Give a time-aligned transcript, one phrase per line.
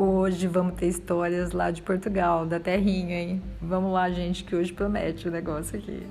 [0.00, 3.42] Hoje vamos ter histórias lá de Portugal, da terrinha, hein?
[3.60, 6.06] Vamos lá, gente, que hoje promete o negócio aqui.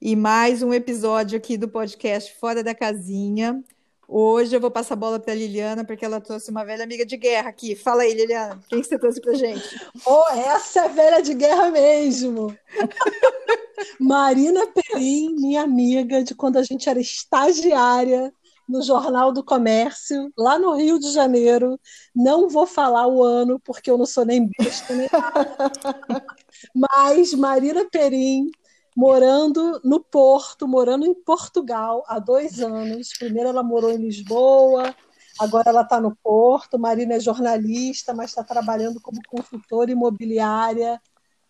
[0.00, 3.62] E mais um episódio aqui do podcast Fora da Casinha.
[4.08, 7.16] Hoje eu vou passar a bola para Liliana, porque ela trouxe uma velha amiga de
[7.16, 7.76] guerra aqui.
[7.76, 9.80] Fala aí, Liliana, quem você trouxe para gente?
[10.04, 12.52] Oh, essa é velha de guerra mesmo!
[14.00, 18.34] Marina Perim, minha amiga de quando a gente era estagiária
[18.68, 21.78] no Jornal do Comércio, lá no Rio de Janeiro.
[22.14, 25.56] Não vou falar o ano, porque eu não sou nem besta, nem nada.
[26.74, 28.50] Mas Marina Perim,
[28.96, 33.10] morando no Porto, morando em Portugal há dois anos.
[33.18, 34.94] Primeiro ela morou em Lisboa,
[35.38, 36.78] agora ela está no Porto.
[36.78, 41.00] Marina é jornalista, mas está trabalhando como consultora imobiliária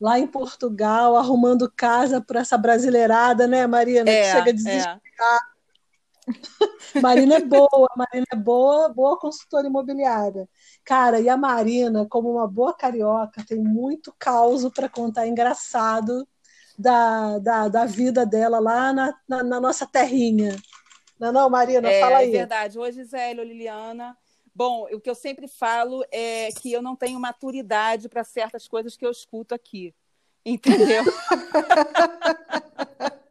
[0.00, 4.10] lá em Portugal, arrumando casa para essa brasileirada, né, Marina?
[4.10, 4.98] É, que chega a é.
[7.00, 10.48] Marina é boa, Marina é boa, boa consultora imobiliária.
[10.84, 16.26] Cara, e a Marina, como uma boa carioca, tem muito caos para contar engraçado
[16.78, 20.56] da, da, da vida dela lá na, na, na nossa terrinha.
[21.18, 22.30] Não, é não, Marina, É, fala é aí.
[22.30, 22.78] verdade.
[22.78, 24.16] Oi, Gisele, oi, Liliana.
[24.54, 28.96] Bom, o que eu sempre falo é que eu não tenho maturidade para certas coisas
[28.96, 29.94] que eu escuto aqui.
[30.44, 31.04] Entendeu?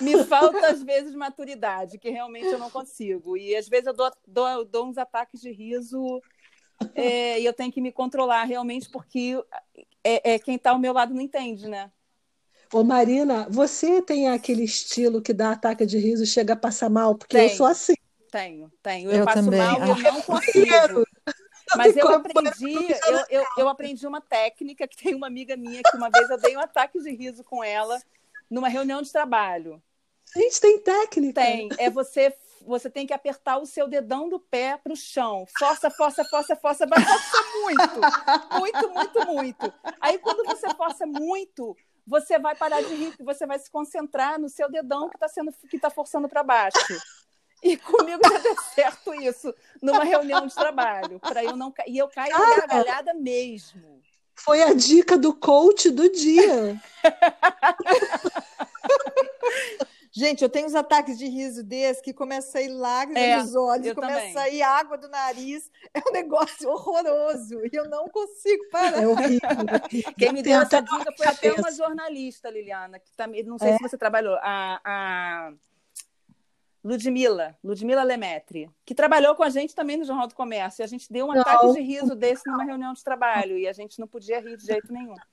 [0.00, 3.36] Me falta, às vezes, maturidade, que realmente eu não consigo.
[3.36, 6.20] E, às vezes, eu dou, dou, dou uns ataques de riso
[6.94, 9.42] é, e eu tenho que me controlar, realmente, porque
[10.02, 11.90] é, é quem está ao meu lado não entende, né?
[12.72, 16.90] Ô, Marina, você tem aquele estilo que dá ataque de riso e chega a passar
[16.90, 17.14] mal?
[17.14, 17.56] Porque eu Tem.
[17.56, 17.94] sou assim.
[18.30, 19.10] Tenho, tenho.
[19.10, 19.60] Eu, Eu passo também.
[19.60, 20.12] mal, eu Ah.
[20.12, 21.04] não consigo.
[21.76, 22.74] Mas eu aprendi,
[23.08, 26.38] eu, eu, eu aprendi uma técnica que tem uma amiga minha que uma vez eu
[26.38, 28.00] dei um ataque de riso com ela
[28.50, 29.82] numa reunião de trabalho.
[30.34, 31.40] A gente tem técnica.
[31.40, 32.34] Tem, é você
[32.66, 35.44] você tem que apertar o seu dedão do pé para o chão.
[35.58, 38.00] Força, força, força, força, vai forçar muito.
[38.58, 39.74] Muito, muito, muito.
[40.00, 41.76] Aí quando você força muito,
[42.06, 45.52] você vai parar de rir, você vai se concentrar no seu dedão que está sendo
[45.68, 46.78] que tá forçando para baixo.
[47.62, 52.08] E comigo já deu certo isso numa reunião de trabalho, para eu não e eu
[52.08, 54.02] caio gargalhada mesmo.
[54.36, 56.80] Foi a dica do coach do dia.
[60.16, 63.56] Gente, eu tenho uns ataques de riso desse que começa a sair lágrimas É, dos
[63.56, 64.30] olhos, começa também.
[64.30, 65.68] a sair água do nariz.
[65.92, 69.02] É um negócio horroroso e eu não consigo parar.
[69.02, 69.40] É horrível.
[69.50, 70.12] é.
[70.12, 73.72] Quem me deu até essa dica foi até uma jornalista, Liliana, que tá, não sei
[73.72, 75.52] se você trabalhou, a, a
[76.84, 80.82] Ludmila, Ludmila Lemetri, que trabalhou com a gente também no Jornal do Comércio.
[80.82, 81.40] E a gente deu um Não.
[81.40, 84.66] ataque de riso desse numa reunião de trabalho e a gente não podia rir de
[84.66, 85.14] jeito nenhum.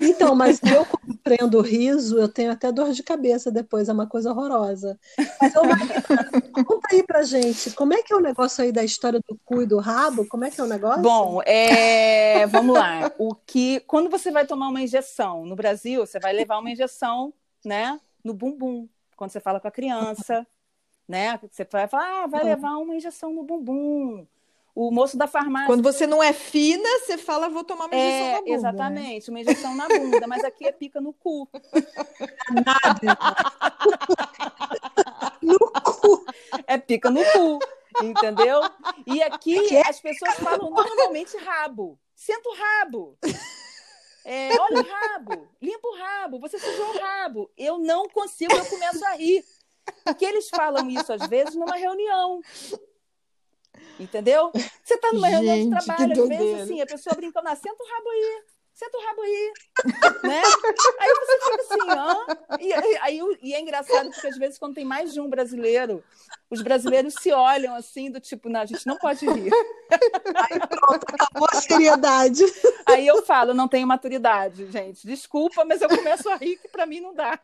[0.00, 3.92] Então, mas eu quando prendo o riso, eu tenho até dor de cabeça depois, é
[3.92, 4.98] uma coisa horrorosa.
[5.16, 9.38] Marina, conta aí pra gente, como é que é o negócio aí da história do
[9.44, 10.26] cu e do rabo?
[10.26, 11.00] Como é que é o negócio?
[11.00, 13.12] Bom, é, vamos lá.
[13.18, 17.32] O que quando você vai tomar uma injeção no Brasil, você vai levar uma injeção,
[17.64, 18.88] né, no bumbum.
[19.22, 20.44] Quando você fala com a criança,
[21.06, 24.26] né, você vai falar, ah, vai levar uma injeção no bumbum.
[24.74, 28.26] O moço da farmácia Quando você não é fina, você fala, vou tomar uma injeção
[28.26, 28.50] é, na bunda.
[28.50, 28.56] né?
[28.56, 31.48] exatamente, uma injeção na bunda, mas aqui é pica no cu.
[35.40, 36.24] No cu.
[36.66, 37.58] É pica no cu,
[38.02, 38.60] entendeu?
[39.06, 39.88] E aqui Que é?
[39.88, 41.98] as pessoas falam normalmente rabo.
[42.14, 43.18] Senta o rabo.
[44.24, 47.50] É, olha o rabo, limpa o rabo, você sujou o rabo.
[47.56, 49.44] Eu não consigo, eu começo a rir.
[50.04, 52.40] Porque eles falam isso às vezes numa reunião.
[53.98, 54.50] Entendeu?
[54.82, 57.82] Você está numa reunião de Gente, trabalho, às vezes assim, a pessoa brincando, ah, senta
[57.82, 58.42] o rabo aí,
[58.74, 59.52] senta o rabo aí,
[60.24, 60.42] né?
[60.98, 62.58] Aí você fica assim, hã?
[62.60, 66.02] E, aí- aí e é engraçado porque às vezes quando tem mais de um brasileiro,
[66.50, 69.50] os brasileiros se olham assim, do tipo, não, a gente não pode rir.
[70.68, 72.44] Pronto, acabou a seriedade.
[72.86, 75.06] Aí eu falo, não tenho maturidade, gente.
[75.06, 77.38] Desculpa, mas eu começo a rir que para mim não dá.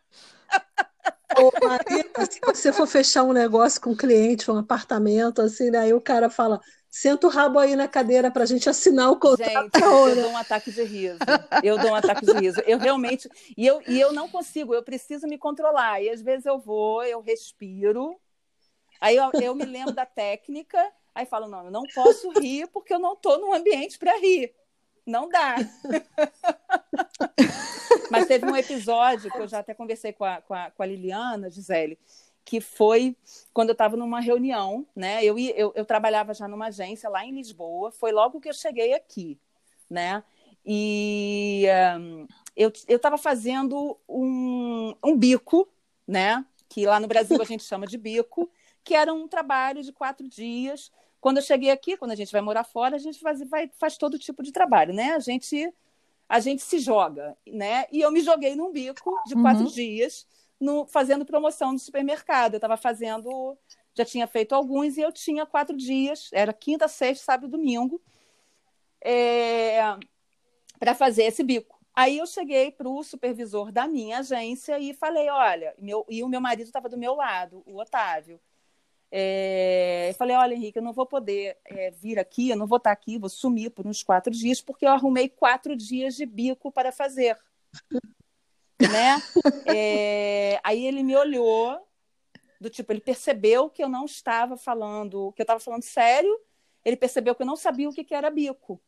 [1.38, 5.78] Ô, Marina, se você for fechar um negócio com um cliente, um apartamento, assim, né,
[5.80, 6.58] aí o cara fala,
[6.90, 10.36] senta o rabo aí na cadeira pra gente assinar o contrato Gente, eu dou um
[10.36, 11.18] ataque de riso.
[11.62, 12.60] Eu dou um ataque de riso.
[12.66, 13.28] Eu realmente.
[13.56, 16.02] E eu, e eu não consigo, eu preciso me controlar.
[16.02, 18.18] E às vezes eu vou, eu respiro.
[19.00, 20.78] Aí eu, eu me lembro da técnica,
[21.14, 24.54] aí falo: não, eu não posso rir porque eu não estou num ambiente para rir.
[25.06, 25.56] Não dá.
[28.10, 30.86] Mas teve um episódio que eu já até conversei com a, com a, com a
[30.86, 31.98] Liliana, Gisele,
[32.48, 33.14] que foi
[33.52, 35.22] quando eu estava numa reunião, né?
[35.22, 38.94] Eu, eu, eu trabalhava já numa agência lá em Lisboa, foi logo que eu cheguei
[38.94, 39.38] aqui,
[39.90, 40.24] né?
[40.64, 41.66] E
[42.00, 45.68] hum, eu estava fazendo um, um bico,
[46.06, 46.42] né?
[46.70, 48.50] Que lá no Brasil a gente chama de bico,
[48.82, 50.90] que era um trabalho de quatro dias.
[51.20, 53.98] Quando eu cheguei aqui, quando a gente vai morar fora, a gente faz, vai, faz
[53.98, 55.12] todo tipo de trabalho, né?
[55.12, 55.70] A gente,
[56.26, 57.84] a gente se joga, né?
[57.92, 59.70] E eu me joguei num bico de quatro Uhum.
[59.70, 60.26] dias,
[60.60, 62.54] no, fazendo promoção no supermercado.
[62.54, 63.56] Eu estava fazendo,
[63.94, 68.00] já tinha feito alguns e eu tinha quatro dias, era quinta, sexta, sábado domingo,
[70.78, 71.78] para fazer esse bico.
[71.94, 76.28] Aí eu cheguei para o supervisor da minha agência e falei, olha, meu, e o
[76.28, 78.40] meu marido estava do meu lado, o Otávio.
[79.10, 82.76] É, eu falei, olha, Henrique, eu não vou poder é, vir aqui, eu não vou
[82.76, 86.70] estar aqui, vou sumir por uns quatro dias, porque eu arrumei quatro dias de bico
[86.70, 87.36] para fazer.
[88.80, 89.22] Né?
[89.66, 91.80] É, aí ele me olhou,
[92.60, 96.38] do tipo, ele percebeu que eu não estava falando, que eu estava falando sério,
[96.84, 98.80] ele percebeu que eu não sabia o que, que era bico.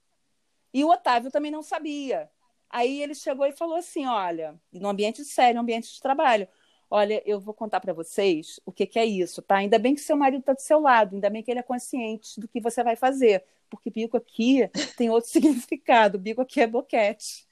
[0.73, 2.31] E o Otávio também não sabia.
[2.69, 6.47] Aí ele chegou e falou assim: olha, no ambiente sério, no ambiente de trabalho,
[6.89, 9.57] olha, eu vou contar para vocês o que, que é isso, tá?
[9.57, 12.39] Ainda bem que seu marido está do seu lado, ainda bem que ele é consciente
[12.39, 17.49] do que você vai fazer, porque bico aqui tem outro significado, bico aqui é boquete.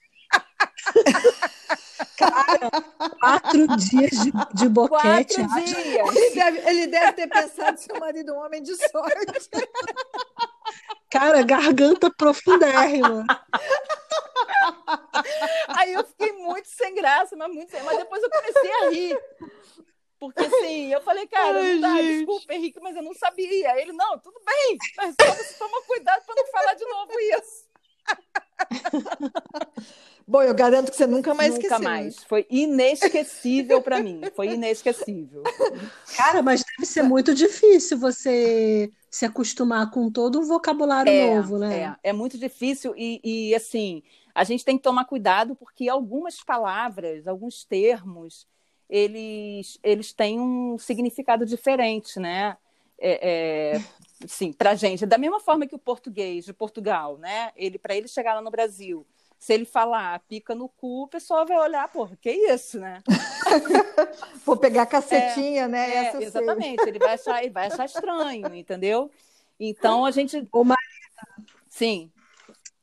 [2.17, 2.71] Cara,
[3.21, 5.35] quatro dias de, de boquete.
[5.37, 6.17] Quatro dias.
[6.17, 9.51] Ele deve, ele deve ter pensado seu marido um homem de sorte.
[11.11, 13.25] Cara, garganta profundérrima.
[15.69, 17.83] Aí eu fiquei muito sem graça, mas muito sem...
[17.83, 19.19] Mas depois eu comecei a rir.
[20.19, 22.19] Porque assim, eu falei, cara, Ai, não dá, gente.
[22.19, 23.81] desculpa, Henrique, mas eu não sabia.
[23.81, 27.69] Ele, não, tudo bem, mas só você toma cuidado para não falar de novo isso.
[30.27, 31.85] Bom, eu garanto que você nunca mais Nunca esqueceu.
[31.85, 32.23] mais.
[32.25, 34.21] Foi inesquecível para mim.
[34.37, 35.43] Foi inesquecível.
[36.17, 41.59] Cara, mas deve ser muito difícil você se acostumar com todo um vocabulário É, novo,
[41.59, 41.97] né?
[42.03, 44.03] É, é muito difícil e, e, assim,
[44.35, 48.47] a gente tem que tomar cuidado porque algumas palavras, alguns termos,
[48.89, 52.57] eles, eles têm um significado diferente, né?
[53.01, 53.81] É, é,
[54.27, 55.07] sim, para gente.
[55.07, 57.53] Da mesma forma que o português de Portugal, né?
[57.57, 59.07] Ele, para ele chegar lá no Brasil,
[59.39, 63.03] se ele falar pica no cu, o pessoal vai olhar, porra, que isso, né?
[64.45, 65.91] Vou pegar a cacetinha, né?
[65.91, 66.27] É, Essa eu sei.
[66.27, 69.11] exatamente, ele vai achar, ele vai achar estranho, entendeu?
[69.61, 70.47] Então a gente.
[70.53, 70.77] Ô, Mar-
[71.69, 72.11] Sim,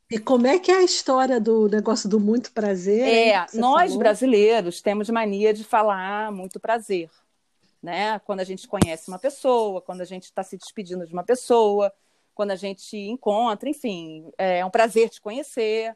[0.10, 3.08] E como é que é a história do negócio do muito prazer?
[3.08, 4.00] É, nós falou?
[4.00, 7.10] brasileiros temos mania de falar muito prazer,
[7.86, 8.18] né?
[8.20, 11.94] Quando a gente conhece uma pessoa, quando a gente está se despedindo de uma pessoa,
[12.34, 15.96] quando a gente encontra, enfim, é um prazer te conhecer.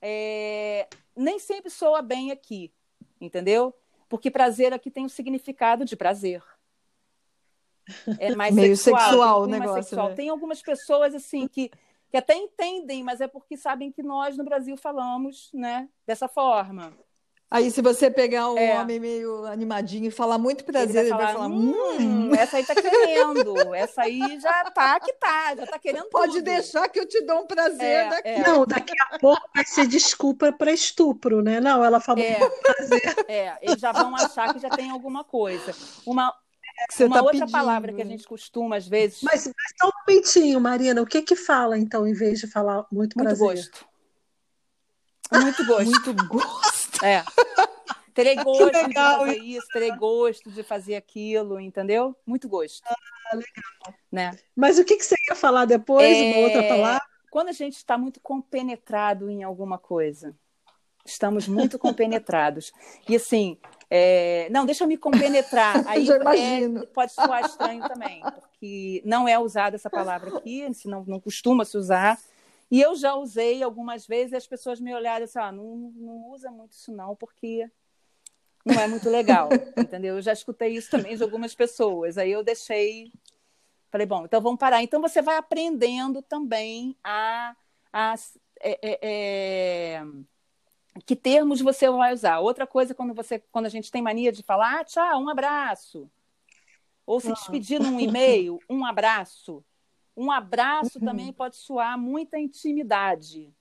[0.00, 2.72] É, nem sempre soa bem aqui,
[3.20, 3.74] entendeu?
[4.08, 6.42] Porque prazer aqui tem o significado de prazer.
[8.18, 10.08] É mais Meio sexual, sexual o um negócio, sexual.
[10.10, 10.14] né?
[10.14, 11.70] Tem algumas pessoas assim que
[12.08, 16.96] que até entendem, mas é porque sabem que nós no Brasil falamos, né, dessa forma.
[17.48, 18.80] Aí, se você pegar um É.
[18.80, 22.64] homem meio animadinho e falar muito Ele prazer, ele vai falar, hum, hum, essa aí
[22.64, 26.42] tá querendo, essa aí já tá que tá, já tá querendo pode tudo.
[26.42, 28.28] deixar que eu te dou um prazer É, daqui.
[28.28, 28.42] é.
[28.42, 31.60] Não, daqui a pouco vai ser desculpa para estupro, né?
[31.60, 32.40] Não, ela falou É,
[33.28, 35.72] é, eles já vão achar que já tem alguma coisa.
[36.04, 36.34] Uma,
[36.90, 37.52] você uma tá outra pedindo.
[37.52, 41.22] palavra que a gente costuma, às vezes, Mas, mas só um momentinho, Marina, o que
[41.22, 43.38] que fala, então, em vez de falar muito, muito prazer?
[43.38, 43.86] gosto.
[45.32, 45.84] Muito gosto.
[45.90, 46.75] Muito gosto.
[47.02, 47.22] É.
[48.14, 52.16] Terei gosto de fazer isso, terei gosto de fazer aquilo, entendeu?
[52.26, 52.82] Muito gosto.
[52.86, 53.94] Ah, legal.
[54.10, 54.38] Né?
[54.54, 56.06] Mas o que que você ia falar depois?
[56.06, 57.02] É, Uma outra palavra?
[57.30, 60.34] Quando a gente está muito compenetrado em alguma coisa,
[61.04, 62.72] estamos muito compenetrados.
[63.08, 63.58] E assim,
[63.90, 65.84] é, não, deixa eu me compenetrar.
[65.86, 66.86] Aí Já é, imagino.
[66.88, 71.76] pode soar estranho também, porque não é usada essa palavra aqui, não, não costuma se
[71.76, 72.18] usar.
[72.70, 76.30] E eu já usei algumas vezes e as pessoas me olharam assim, ah, não, não
[76.30, 77.70] usa muito isso não, porque
[78.64, 80.16] não é muito legal, entendeu?
[80.16, 82.18] Eu já escutei isso também de algumas pessoas.
[82.18, 83.12] Aí eu deixei,
[83.90, 84.82] falei, bom, então vamos parar.
[84.82, 87.54] Então você vai aprendendo também a,
[87.92, 88.14] a
[88.60, 90.06] é, é, é,
[91.04, 92.40] que termos você vai usar.
[92.40, 96.10] Outra coisa quando você, quando a gente tem mania de falar, ah, tchau, um abraço,
[97.06, 99.64] ou se despedir num e-mail, um abraço.
[100.16, 103.52] Um abraço também pode soar muita intimidade.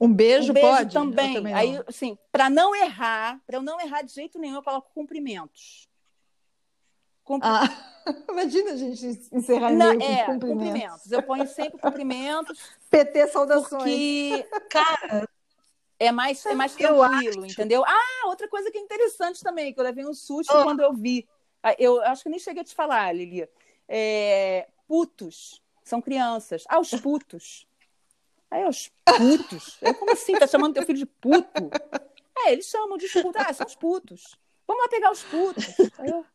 [0.00, 0.92] Um beijo, um beijo pode?
[0.94, 1.34] Também.
[1.34, 4.90] também Aí, assim, para não errar, para eu não errar de jeito nenhum, eu coloco
[4.94, 5.88] cumprimentos.
[7.22, 7.62] Cumpri- Ah,
[8.30, 10.64] imagina a gente encerrar Não, com é, cumprimentos.
[10.64, 11.12] cumprimentos.
[11.12, 12.58] Eu ponho sempre cumprimentos,
[12.90, 13.68] PT saudações.
[13.68, 15.28] porque Cara,
[15.98, 17.84] é mais, é mais tranquilo, entendeu?
[17.86, 20.62] Ah, outra coisa que é interessante também, que eu levei um susto Ah.
[20.64, 21.28] quando eu vi.
[21.62, 23.46] Ah, Eu acho que nem cheguei a te falar, Lili.
[23.86, 26.64] É, putos são crianças.
[26.68, 27.64] Ah, os putos.
[28.50, 29.78] Aí, os putos.
[29.80, 30.32] Eu, como assim?
[30.36, 31.70] Tá chamando teu filho de puto?
[32.36, 33.38] É, eles chamam de puto.
[33.38, 34.36] Ah, são os putos.
[34.66, 35.64] Vamos lá pegar os putos.
[35.96, 36.26] Aí eu,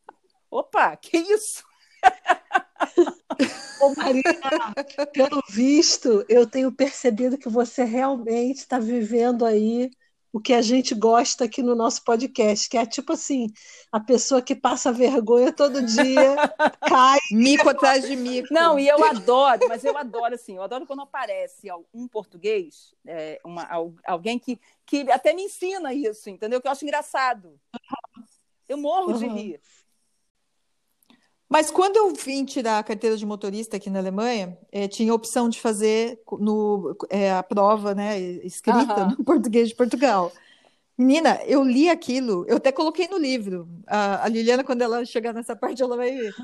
[0.50, 1.62] Opa, que isso?
[3.82, 4.72] Ô, Marina,
[5.12, 9.90] pelo visto, eu tenho percebido que você realmente está vivendo aí
[10.36, 13.50] o que a gente gosta aqui no nosso podcast, que é tipo assim,
[13.90, 16.36] a pessoa que passa vergonha todo dia,
[16.86, 17.18] cai.
[17.32, 18.52] Mico atrás de mico.
[18.52, 23.40] Não, e eu adoro, mas eu adoro assim, eu adoro quando aparece um português, é,
[23.42, 23.66] uma,
[24.04, 26.60] alguém que, que até me ensina isso, entendeu?
[26.60, 27.58] Que eu acho engraçado.
[28.68, 29.18] Eu morro uhum.
[29.18, 29.60] de rir.
[31.48, 35.14] Mas quando eu vim tirar a carteira de motorista aqui na Alemanha, é, tinha a
[35.14, 39.14] opção de fazer no, é, a prova né, escrita uhum.
[39.18, 40.32] no português de Portugal.
[40.98, 43.68] Menina, eu li aquilo, eu até coloquei no livro.
[43.86, 46.34] A, a Liliana, quando ela chegar nessa parte, ela vai ver.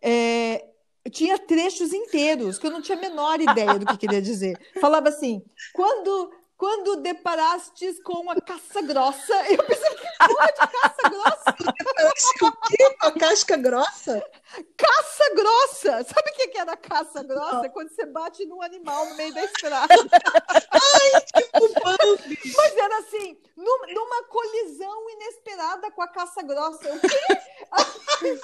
[0.00, 0.64] É,
[1.10, 4.58] tinha trechos inteiros que eu não tinha a menor ideia do que queria dizer.
[4.80, 11.08] Falava assim: quando quando deparastes com a caça grossa, eu pensei, que porra de caça
[11.08, 11.56] grossa?
[13.00, 14.30] A casca grossa?
[14.76, 16.04] Caça grossa!
[16.04, 17.68] Sabe o que era caça grossa?
[17.70, 19.94] Quando você bate num animal no meio da estrada.
[20.72, 22.38] Ai, tipo Bambi!
[22.56, 26.88] Mas era assim, numa colisão inesperada com a caça grossa.
[27.00, 28.38] Quê?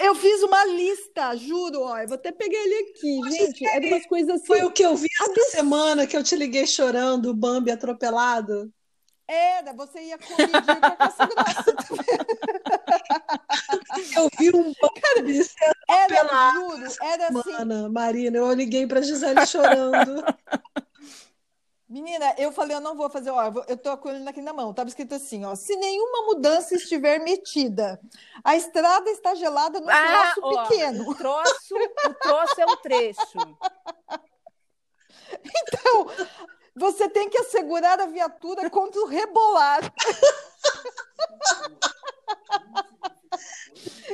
[0.00, 3.66] Eu fiz uma lista, juro, ó, eu vou até pegar ele aqui, gente.
[3.66, 4.46] É umas coisas assim.
[4.46, 8.72] Foi o que eu vi essa semana que eu te liguei chorando, o Bambi atropelado.
[9.32, 11.76] Era, você ia colidir com a caça grossa.
[14.18, 17.52] eu vi um Bambi sendo era, juro, era assim.
[17.52, 20.24] Mana, Marina, eu liguei pra Gisele chorando.
[21.88, 24.74] Menina, eu falei, eu não vou fazer, ó, eu tô com ele aqui na mão,
[24.74, 28.00] tava escrito assim, ó, se nenhuma mudança estiver metida,
[28.44, 31.08] a estrada está gelada no ah, troço ó, pequeno.
[31.08, 33.38] O troço, o troço é um trecho.
[35.42, 36.08] Então,
[36.76, 39.80] você tem que assegurar a viatura contra o rebolar.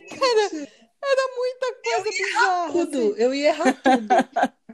[0.09, 0.69] Cara,
[1.03, 2.73] era muita coisa bizarra.
[2.73, 3.23] Tudo, assim.
[3.23, 4.09] eu ia errar tudo.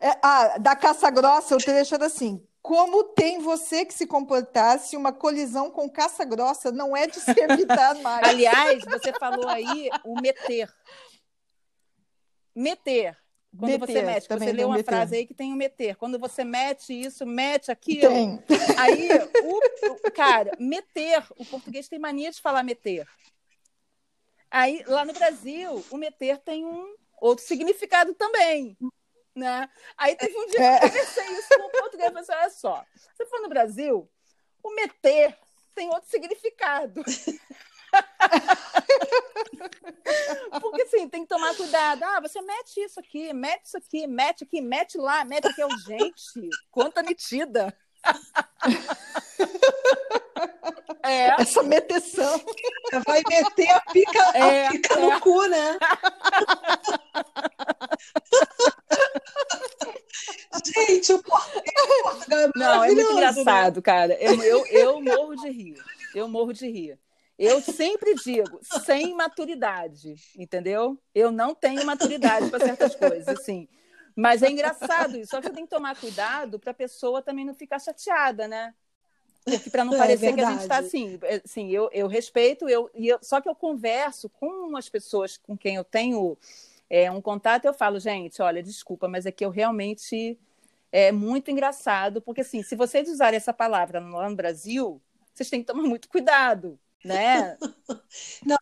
[0.00, 4.78] É, ah, da caça grossa, o trecho era assim: como tem você que se comportar
[4.78, 8.28] se uma colisão com caça grossa não é de se evitar mais?
[8.28, 10.72] Aliás, você falou aí o meter.
[12.54, 13.16] Meter.
[13.56, 14.90] Quando meter, você mete, você lê uma meter.
[14.90, 15.96] frase aí que tem o meter.
[15.96, 18.08] Quando você mete isso, mete aquilo.
[18.08, 18.44] Tem.
[18.78, 19.08] Aí,
[19.90, 23.06] o, cara, meter, o português tem mania de falar meter.
[24.50, 28.76] Aí, lá no Brasil, o meter tem um outro significado também.
[29.34, 29.68] Né?
[29.96, 30.78] Aí teve um dia é.
[30.78, 32.08] que eu conversei isso com o português.
[32.08, 34.08] Eu falei assim, olha só, você for no Brasil,
[34.62, 35.36] o meter
[35.74, 37.02] tem outro significado.
[40.60, 42.02] Porque assim, tem que tomar cuidado.
[42.02, 45.60] Ah, você mete isso aqui, mete isso aqui, mete aqui, mete lá, mete aqui.
[45.60, 47.74] Eu, gente, quanta metida.
[51.02, 51.40] É.
[51.40, 52.40] Essa meteção.
[53.06, 55.00] Vai meter a pica, é, a pica é.
[55.00, 55.78] no cu, né?
[60.64, 61.74] Gente, o Portugal
[62.30, 63.12] é Não, é muito né?
[63.12, 63.82] engraçado, né?
[63.82, 64.14] cara.
[64.14, 65.76] Eu, eu, eu morro de rir.
[66.14, 66.98] Eu morro de rir.
[67.38, 70.98] Eu sempre digo, sem maturidade, entendeu?
[71.14, 73.68] Eu não tenho maturidade para certas coisas, assim.
[74.16, 75.30] Mas é engraçado isso.
[75.30, 78.74] Só que você tem que tomar cuidado para a pessoa também não ficar chateada, né?
[79.70, 81.18] Para não é, parecer que a gente está assim.
[81.44, 85.76] assim eu, eu respeito, eu, eu, só que eu converso com as pessoas com quem
[85.76, 86.36] eu tenho
[86.90, 90.36] é, um contato, eu falo, gente, olha, desculpa, mas é que eu realmente
[90.90, 95.00] é muito engraçado, porque assim, se vocês usarem essa palavra lá no Brasil,
[95.32, 97.56] vocês têm que tomar muito cuidado, né?
[98.44, 98.58] Não.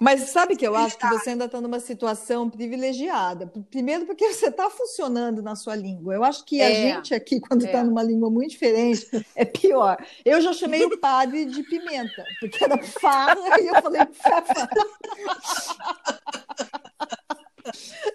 [0.00, 3.46] Mas sabe que eu acho que você ainda está numa situação privilegiada.
[3.70, 6.14] Primeiro, porque você está funcionando na sua língua.
[6.14, 7.84] Eu acho que a é, gente aqui, quando está é.
[7.84, 9.96] numa língua muito diferente, é pior.
[10.24, 14.00] Eu já chamei o padre de pimenta, porque era fala e eu falei.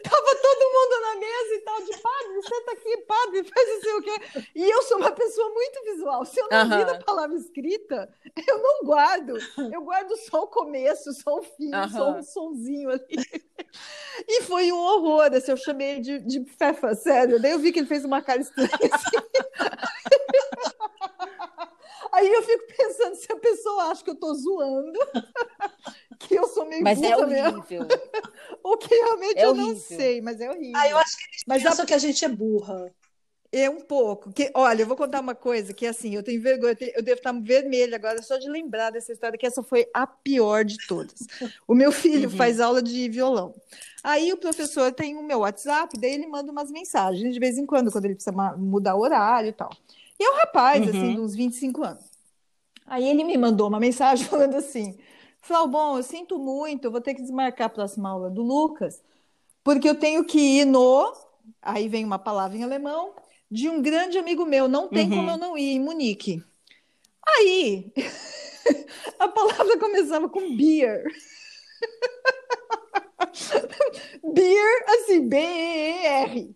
[0.10, 4.02] Tava todo mundo na mesa e tal, de padre, senta aqui, padre, faz sei o
[4.02, 4.50] quê.
[4.56, 6.26] E eu sou uma pessoa muito visual.
[6.26, 6.70] Se eu não uhum.
[6.70, 8.10] vi a palavra escrita,
[8.48, 9.38] eu não guardo.
[9.72, 11.90] Eu guardo só o começo, só o fim, uhum.
[11.90, 13.44] só um sonzinho ali.
[14.28, 15.30] E foi um horror.
[15.34, 17.42] Assim, eu chamei de, de Fefa, sério.
[17.42, 19.18] Daí eu vi que ele fez uma cara estranha assim.
[22.12, 25.00] Aí eu fico pensando se a pessoa acha que eu tô zoando,
[26.20, 27.64] que eu sou meio Mas é horrível.
[27.70, 27.88] Mesmo.
[28.70, 29.68] Ou que realmente é eu horrível.
[29.68, 30.74] não sei, mas é horrível.
[30.76, 31.88] Ah, eu acho que eles mas pensam a...
[31.88, 32.94] que a gente é burra.
[33.52, 34.32] É um pouco.
[34.32, 37.34] Que, olha, eu vou contar uma coisa que assim, eu tenho vergonha, eu devo estar
[37.34, 41.26] vermelha agora só de lembrar dessa história, que essa foi a pior de todas.
[41.68, 42.38] O meu filho uhum.
[42.38, 43.56] faz aula de violão.
[44.04, 47.66] Aí o professor tem o meu WhatsApp, daí ele manda umas mensagens de vez em
[47.66, 49.72] quando, quando ele precisa mudar o horário e tal.
[50.20, 51.04] E é um rapaz, assim, uhum.
[51.06, 52.06] assim, de uns 25 anos.
[52.86, 54.96] Aí ele me mandou uma mensagem falando assim:
[55.42, 59.02] Falei, bom, eu sinto muito, eu vou ter que desmarcar a próxima aula do Lucas,
[59.64, 61.14] porque eu tenho que ir no.
[61.62, 63.14] Aí vem uma palavra em alemão,
[63.50, 65.18] de um grande amigo meu, não tem uhum.
[65.18, 66.44] como eu não ir em Munique.
[67.26, 67.92] Aí,
[69.18, 71.04] a palavra começava com beer.
[74.34, 76.56] beer, assim, B-E-E-R.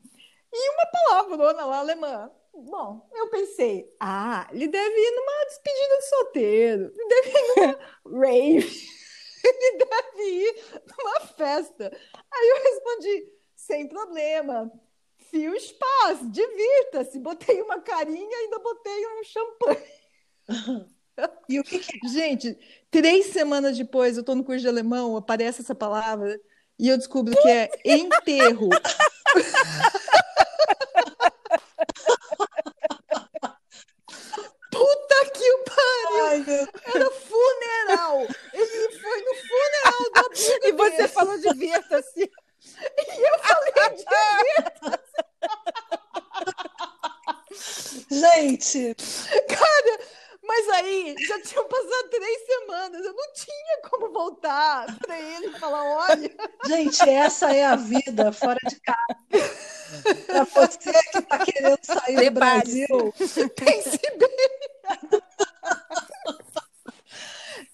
[0.53, 2.29] E uma palavra lá alemã.
[2.53, 7.79] Bom, eu pensei, ah, ele deve ir numa despedida de solteiro, ele deve ir numa
[8.25, 8.87] rave,
[9.43, 10.55] ele deve ir
[10.85, 11.91] numa festa.
[12.31, 14.71] Aí eu respondi, sem problema,
[15.17, 17.19] fio paz, divirta-se.
[17.19, 20.93] Botei uma carinha e ainda botei um champanhe.
[21.47, 22.09] E o que, que é?
[22.09, 22.57] Gente,
[22.89, 26.39] três semanas depois, eu estou no curso de alemão, aparece essa palavra
[26.79, 28.69] e eu descubro que é enterro.
[34.71, 35.63] Puta que o
[36.47, 38.27] Ai, Era funeral!
[38.53, 40.23] Ele foi no funeral da
[40.67, 41.07] E você dele.
[41.09, 42.31] falou divirta-se.
[42.85, 45.23] E eu falei divirta-se.
[48.09, 48.95] Gente!
[49.47, 49.99] Cara,
[50.41, 55.59] mas aí já tinham passado três semanas, eu não tinha como voltar para ele e
[55.59, 56.31] falar: olha.
[56.65, 59.19] Gente, essa é a vida fora de casa.
[60.25, 63.13] Para você que está querendo sair do Brasil,
[63.55, 64.32] pense bem.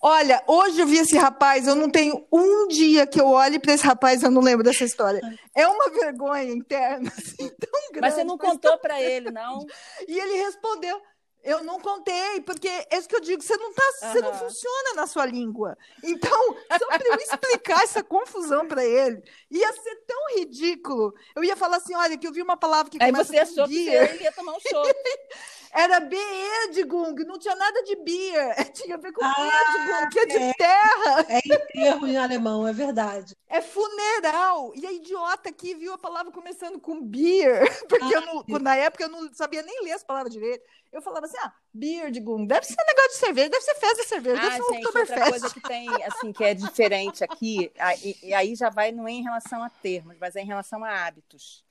[0.09, 3.73] Olha, hoje eu vi esse rapaz, eu não tenho um dia que eu olhe para
[3.73, 5.21] esse rapaz eu não lembro dessa história.
[5.55, 8.01] É uma vergonha interna assim, tão grande.
[8.01, 9.63] Mas você não contou para ele, não?
[10.07, 10.99] E ele respondeu:
[11.43, 14.11] eu não contei, porque é isso que eu digo, você não tá, uhum.
[14.11, 15.77] você não funciona na sua língua.
[16.03, 21.13] Então, só para eu explicar essa confusão para ele, ia ser tão ridículo.
[21.35, 23.67] Eu ia falar assim, olha, que eu vi uma palavra que Aí começa você achou
[23.67, 24.93] que ia tomar um chope.
[25.71, 30.37] Era Beerdigung, não tinha nada de beer, tinha a ver com ah, que é de
[30.37, 31.25] é, terra.
[31.29, 33.35] É enterro em alemão, é verdade.
[33.47, 34.71] É funeral.
[34.75, 38.75] E a idiota aqui viu a palavra começando com beer, porque ah, eu não, na
[38.75, 40.63] época eu não sabia nem ler as palavras direito.
[40.91, 44.41] Eu falava assim, ah, Beerdigung, deve ser negócio de cerveja, deve ser festa de cerveja,
[44.41, 47.71] ah, deve ser gente, outra coisa que tem, assim, que é diferente aqui,
[48.23, 51.05] e aí já vai não é em relação a termos, mas é em relação a
[51.05, 51.63] hábitos.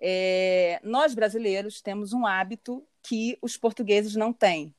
[0.00, 4.74] É, nós brasileiros temos um hábito que os portugueses não têm: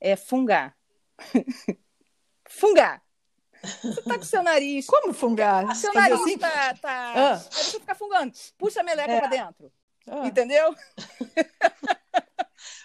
[0.00, 0.76] é fungar.
[2.48, 3.02] fungar.
[3.82, 4.86] Você tá com seu nariz.
[4.86, 5.74] Como fungar?
[5.74, 6.38] Seu nariz assim?
[6.38, 6.74] tá.
[6.74, 7.12] tá...
[7.16, 7.36] Ah.
[7.38, 8.32] você fica fungando.
[8.56, 9.18] Puxa a meleca é.
[9.18, 9.72] para dentro.
[10.08, 10.26] Ah.
[10.26, 10.74] Entendeu?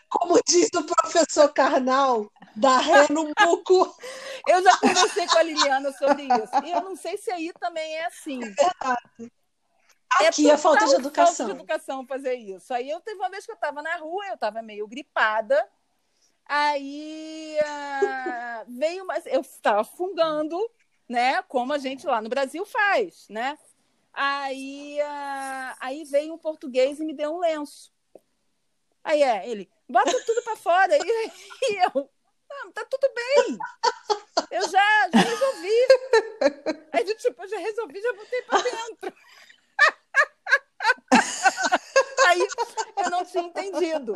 [0.09, 3.95] Como diz o professor Carnal, da ré no buco.
[4.45, 6.65] Eu já conversei com a Liliana sobre isso.
[6.65, 8.43] E eu não sei se aí também é assim.
[8.43, 9.31] É verdade.
[10.19, 11.47] Aqui é, é falta de educação.
[11.47, 12.73] Falta de educação fazer isso.
[12.73, 15.67] Aí eu teve uma vez que eu estava na rua, eu estava meio gripada.
[16.45, 19.17] Aí uh, veio uma.
[19.25, 20.57] Eu estava fungando,
[21.07, 21.41] né?
[21.43, 23.57] Como a gente lá no Brasil faz, né?
[24.13, 27.91] Aí, uh, aí veio um português e me deu um lenço.
[29.03, 30.97] Aí é, ele, bota tudo para fora.
[31.01, 32.09] E, e eu,
[32.51, 33.57] ah, tá tudo bem.
[34.51, 35.69] Eu já, já resolvi.
[36.91, 39.13] Aí, tipo, eu já resolvi, já botei para dentro.
[42.97, 44.13] Aí eu não tinha entendido.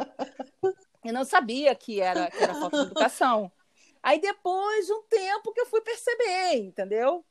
[1.03, 3.51] Eu não sabia que era, que era falta de educação.
[4.01, 7.25] Aí depois de um tempo que eu fui perceber, entendeu?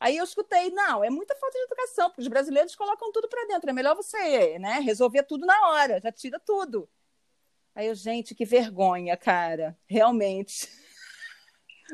[0.00, 3.46] Aí eu escutei, não, é muita falta de educação, porque os brasileiros colocam tudo para
[3.46, 3.68] dentro.
[3.68, 6.88] É melhor você, né, resolver tudo na hora, já tira tudo.
[7.74, 10.68] Aí eu, gente, que vergonha, cara, realmente.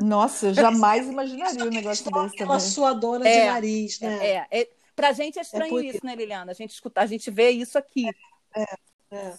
[0.01, 2.45] Nossa, eu jamais imaginaria um negócio desse também.
[2.45, 4.27] Uma sua dona é, de nariz, né?
[4.27, 6.53] É, é, Pra gente é, é estranho é isso, né, Liliana?
[6.53, 8.09] A gente escuta, a gente vê isso aqui.
[8.09, 8.13] É,
[8.57, 9.35] é.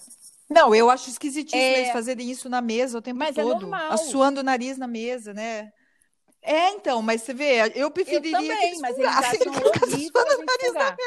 [0.49, 1.79] Não, eu acho esquisitíssimo é...
[1.79, 3.57] eles fazerem isso na mesa o tempo mas é todo.
[3.57, 3.91] É normal.
[3.91, 5.71] Assoando o nariz na mesa, né?
[6.41, 10.45] É, então, mas você vê, eu preferiria eu também, que mas eles acham horrível a
[10.45, 10.97] nariz na mesa.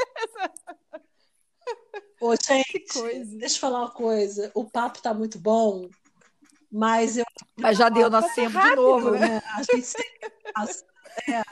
[2.21, 4.51] Ô, gente, deixa eu falar uma coisa.
[4.53, 5.89] O papo tá muito bom,
[6.71, 7.25] mas eu.
[7.57, 9.21] Mas já deu nosso tempo de novo, né?
[9.21, 9.43] né?
[9.55, 9.97] A gente
[11.29, 11.43] é,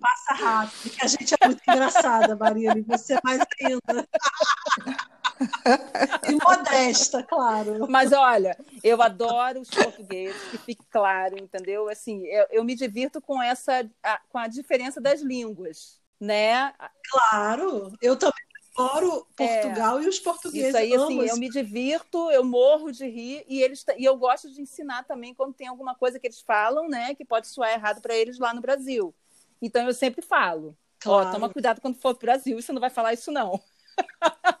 [0.00, 4.08] passa rápido, que a gente é muito engraçada, Maria, e você é mais ainda.
[6.28, 7.86] e modesta, claro.
[7.88, 11.88] Mas olha, eu adoro os portugueses, que fique claro, entendeu?
[11.88, 16.72] Assim, eu, eu me divirto com essa, a, com a diferença das línguas, né?
[17.10, 18.46] Claro, eu também
[18.76, 20.68] adoro Portugal é, e os portugueses.
[20.68, 24.50] Isso aí, assim, eu me divirto, eu morro de rir e eles e eu gosto
[24.50, 28.00] de ensinar também quando tem alguma coisa que eles falam, né, que pode soar errado
[28.00, 29.14] para eles lá no Brasil.
[29.60, 31.28] Então eu sempre falo, claro.
[31.28, 33.60] ó, toma cuidado quando for para o Brasil, você não vai falar isso não.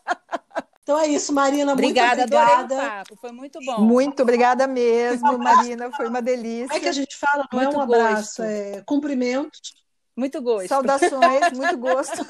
[0.86, 1.72] Então é isso, Marina.
[1.72, 3.02] Obrigada, muito obrigada.
[3.20, 3.80] foi muito bom.
[3.80, 5.90] Muito obrigada mesmo, Marina.
[5.90, 6.68] Foi uma delícia.
[6.68, 7.44] Como é que a gente fala?
[7.52, 8.42] Não Muito é um abraço, gosto.
[8.44, 9.74] é cumprimentos.
[10.16, 10.68] Muito gosto.
[10.68, 12.24] Saudações, muito gosto.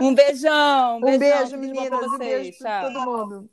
[0.00, 0.98] Um beijão.
[0.98, 2.04] Um beijão, beijo, meninas.
[2.04, 2.92] Um beijo para Tchau.
[2.92, 3.50] todo mundo.